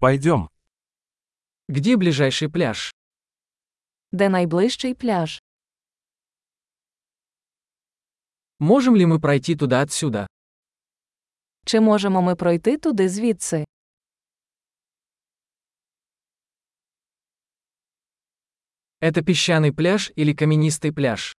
Пойдем. 0.00 0.48
Где 1.68 1.96
ближайший 1.96 2.48
пляж? 2.48 2.94
Де 4.12 4.28
найближчий 4.28 4.94
пляж? 4.94 5.40
Можем 8.60 8.96
ли 8.96 9.06
мы 9.06 9.20
пройти 9.20 9.56
туда 9.56 9.82
отсюда? 9.82 10.26
Чи 11.66 11.80
можемо 11.80 12.22
ми 12.22 12.34
пройти 12.36 12.78
туди 12.78 13.08
звідси? 13.08 13.64
Это 19.00 19.22
песчаный 19.22 19.72
пляж 19.72 20.12
или 20.16 20.32
каменистый 20.34 20.92
пляж? 20.92 21.36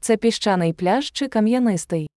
Це 0.00 0.16
піщаний 0.16 0.72
пляж 0.72 1.12
чи 1.12 1.28
кам'янистий? 1.28 2.08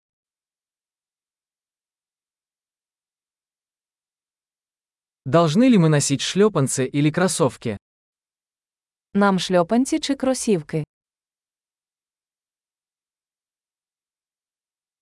Должны 5.27 5.70
ли 5.70 5.77
мы 5.77 5.89
носить 5.89 6.21
шлепанцы 6.21 6.86
или 6.86 7.10
кроссовки? 7.10 7.78
Нам 9.14 9.39
шльопанці 9.39 10.00
чи 10.00 10.15
кросівки? 10.15 10.83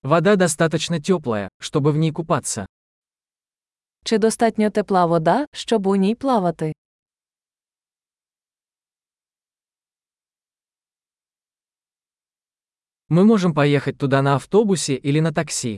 Вода 0.04 0.36
достаточно 0.36 1.00
теплая, 1.00 1.50
чтобы 1.60 1.92
в 1.92 1.98
ней 1.98 2.12
купаться. 2.12 2.66
Чи 4.04 4.18
достатньо 4.18 4.70
тепла 4.70 5.06
вода, 5.06 5.46
щоб 5.54 5.88
у 5.88 5.96
ній 5.96 6.16
плавати? 6.16 6.74
Мы 13.10 13.26
можем 13.26 13.54
поехать 13.54 13.98
туда 13.98 14.22
на 14.22 14.36
автобусе 14.36 14.96
или 14.96 15.20
на 15.22 15.32
такси. 15.32 15.78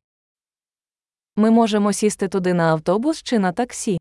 Ми 1.35 1.51
можемо 1.51 1.93
сісти 1.93 2.27
туди 2.27 2.53
на 2.53 2.63
автобус 2.63 3.23
чи 3.23 3.39
на 3.39 3.51
таксі. 3.51 3.97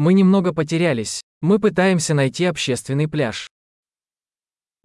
Мы 0.00 0.12
немного 0.14 0.52
потерялись. 0.52 1.22
Мы 1.42 1.58
пытаемся 1.58 2.14
найти 2.14 2.44
общественный 2.44 3.08
пляж. 3.08 3.48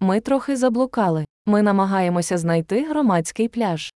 Ми 0.00 0.20
трохи 0.20 0.56
заблукали. 0.56 1.24
Ми 1.46 1.62
намагаємося 1.62 2.38
знайти 2.38 2.88
громадський 2.88 3.48
пляж. 3.48 3.92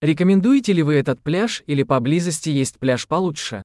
Рекомендуете 0.00 0.72
ли 0.72 0.82
вы 0.82 0.94
этот 0.94 1.22
пляж 1.22 1.62
или 1.66 1.82
поблизости 1.82 2.50
есть 2.50 2.78
пляж 2.78 3.04
получше? 3.04 3.62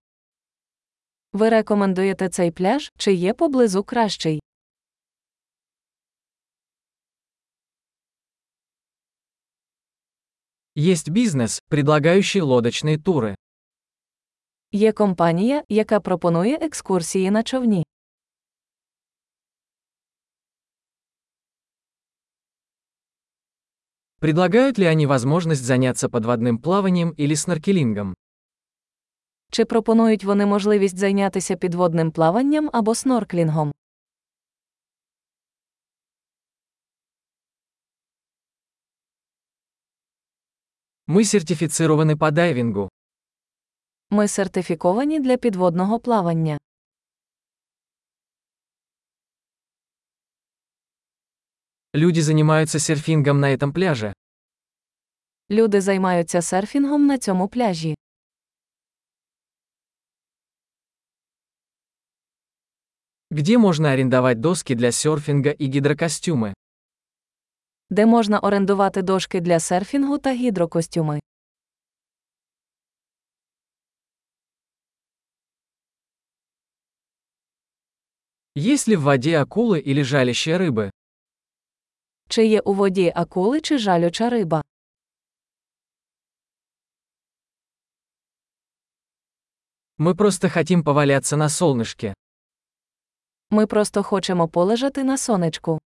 Ви 1.33 1.49
рекомендуєте 1.49 2.29
цей 2.29 2.51
пляж, 2.51 2.91
чи 2.97 3.13
є 3.13 3.33
поблизу 3.33 3.83
кращий? 3.83 4.39
Есть 10.77 11.09
бизнес, 11.09 11.61
предлагающий 11.69 12.41
лодочные 12.41 12.97
туры. 12.97 13.35
Є 14.71 14.91
компанія, 14.91 15.63
яка 15.69 15.99
пропонує 15.99 16.57
екскурсії 16.61 17.31
на 17.31 17.43
човні. 17.43 17.85
Предлагают 24.19 24.77
ли 24.77 24.85
они 24.85 25.05
возможность 25.05 25.63
заняться 25.63 26.09
подводным 26.09 26.57
плаванием 26.57 27.13
или 27.17 27.35
сноркелингом? 27.35 28.15
Чи 29.51 29.65
пропонують 29.65 30.23
вони 30.23 30.45
можливість 30.45 30.97
зайнятися 30.97 31.55
підводним 31.55 32.11
плаванням 32.11 32.69
або 32.73 32.95
снорклінгом? 32.95 33.71
Мы 41.07 41.25
сертифицированы 41.25 42.17
по 42.17 42.31
дайвингу. 42.31 42.89
Ми 44.09 44.27
сертифіковані 44.27 45.19
для 45.19 45.37
підводного 45.37 45.99
плавання. 45.99 46.57
Люди 51.95 52.21
занимаются 52.21 52.79
серфингом 52.79 53.39
на 53.39 53.55
этом 53.55 53.73
пляже. 53.73 54.13
Люди 55.49 55.81
займаються 55.81 56.41
серфінгом 56.41 57.05
на 57.05 57.17
цьому 57.17 57.47
пляжі. 57.47 57.95
Где 63.31 63.57
можно 63.57 63.89
арендовать 63.89 64.39
доски 64.39 64.75
для 64.75 64.91
серфинга 64.91 65.49
и 65.49 65.67
гидрокостюмы? 65.67 66.53
Де 67.89 68.05
можна 68.05 68.39
орендувати 68.39 69.01
дошки 69.01 69.41
для 69.41 69.59
серфінгу 69.59 70.17
та 70.17 70.33
гідрокостюми. 70.33 71.19
Есть 78.55 78.87
ли 78.87 78.95
в 78.95 79.01
воде 79.01 79.37
акулы 79.39 79.79
или 79.79 80.03
жалящие 80.03 80.57
рыбы? 80.57 80.91
Чи 82.29 82.45
є 82.45 82.59
у 82.59 82.73
воді 82.73 83.13
акули 83.15 83.61
чи 83.61 83.77
жалюча 83.77 84.29
риба? 84.29 84.63
Мы 89.97 90.15
просто 90.15 90.49
хотим 90.49 90.83
поваляться 90.83 91.37
на 91.37 91.49
солнышке. 91.49 92.13
Ми 93.49 93.67
просто 93.67 94.03
хочемо 94.03 94.47
полежати 94.47 95.03
на 95.03 95.17
сонечку. 95.17 95.79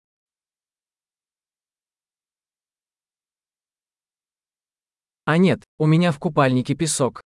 А 5.30 5.38
нет, 5.38 5.64
у 5.78 5.86
меня 5.86 6.10
в 6.12 6.18
купальнике 6.18 6.74
песок. 6.74 7.22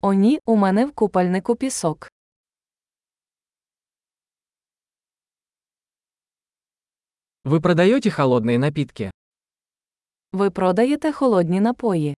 О 0.00 0.12
ні, 0.14 0.40
у 0.46 0.56
мене 0.56 0.86
в 0.86 0.92
купальнику 0.92 1.56
пісок. 1.56 2.08
Вы 7.44 7.60
продаете 7.60 8.10
холодные 8.10 8.58
напитки? 8.58 9.10
Ви 10.32 10.50
продаєте 10.50 11.12
холодні 11.12 11.60
напої. 11.60 12.16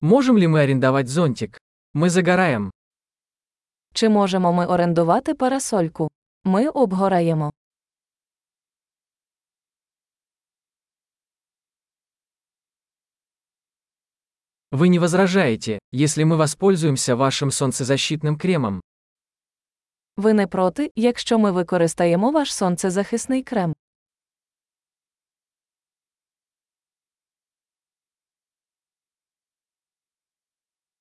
Можем 0.00 0.38
ли 0.38 0.46
мы 0.46 0.60
арендовать 0.62 1.08
зонтик? 1.08 1.58
Мы 1.94 2.10
загораем. 2.10 2.70
Чи 3.94 4.08
можемо 4.08 4.52
ми 4.52 4.66
орендувати 4.66 5.34
парасольку? 5.34 6.08
Ми 6.44 6.68
обгораємо. 6.68 7.52
Вы 14.72 14.88
не 14.88 14.98
возражаете, 14.98 15.78
если 15.92 16.24
мы 16.24 16.36
воспользуемся 16.36 17.16
вашим 17.16 17.50
солнцезащитным 17.50 18.36
кремом? 18.36 18.80
Ви 20.16 20.32
не 20.32 20.46
проти, 20.46 20.92
якщо 20.96 21.38
ми 21.38 21.50
використаємо 21.50 22.30
ваш 22.30 22.54
сонцезахисний 22.54 23.42
крем. 23.42 23.74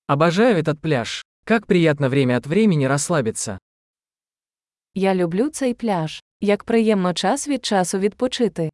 Обожаю 0.07 0.57
этот 0.57 0.79
пляж. 0.81 1.23
Как 1.45 1.67
приятно 1.67 2.09
время 2.09 2.37
от 2.37 2.47
времени 2.47 2.85
расслабиться. 2.85 3.57
Я 4.93 5.15
люблю 5.15 5.49
цей 5.49 5.73
пляж. 5.73 6.21
Як 6.41 6.63
приємно 6.63 7.13
час 7.13 7.47
від 7.47 7.65
часу 7.65 7.99
відпочити. 7.99 8.69